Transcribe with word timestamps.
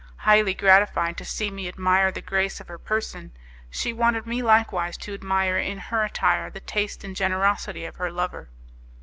Highly 0.17 0.55
gratified 0.55 1.15
to 1.17 1.25
see 1.25 1.51
me 1.51 1.67
admire 1.67 2.11
the 2.11 2.23
grace 2.23 2.59
of 2.59 2.67
her 2.69 2.79
person, 2.79 3.33
she 3.69 3.93
wanted 3.93 4.25
me 4.25 4.41
likewise 4.41 4.97
to 4.97 5.13
admire 5.13 5.59
in 5.59 5.77
her 5.77 6.03
attire 6.03 6.49
the 6.49 6.59
taste 6.59 7.03
and 7.03 7.15
generosity 7.15 7.85
of 7.85 7.97
her 7.97 8.11
lover. 8.11 8.49